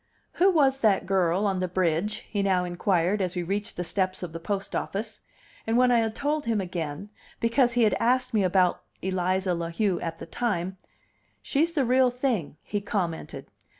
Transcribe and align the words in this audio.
"Who 0.37 0.49
was 0.49 0.79
that 0.79 1.05
girl 1.05 1.45
on 1.45 1.59
the 1.59 1.67
bridge?" 1.67 2.25
he 2.27 2.41
now 2.41 2.63
inquired 2.63 3.21
as 3.21 3.35
we 3.35 3.43
reached 3.43 3.77
the 3.77 3.83
steps 3.83 4.23
of 4.23 4.33
the 4.33 4.39
post 4.39 4.75
office; 4.75 5.21
and 5.67 5.77
when 5.77 5.91
I 5.91 5.99
had 5.99 6.15
told 6.15 6.47
him 6.47 6.59
again, 6.59 7.09
because 7.39 7.73
he 7.73 7.83
had 7.83 7.93
asked 7.99 8.33
me 8.33 8.43
about 8.43 8.81
Eliza 9.03 9.53
La 9.53 9.69
Heu 9.69 9.99
at 10.01 10.17
the 10.17 10.25
time, 10.25 10.75
"She's 11.43 11.73
the 11.73 11.85
real 11.85 12.09
thing," 12.09 12.57
he 12.63 12.81
commented. 12.81 13.45